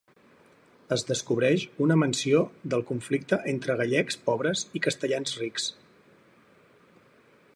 [0.95, 2.39] Es descobreix una menció
[2.75, 5.71] del conflicte entre gallecs pobres i castellans rics.